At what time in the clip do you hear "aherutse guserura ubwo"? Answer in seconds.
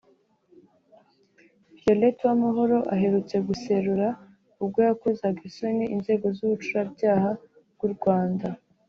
2.95-4.79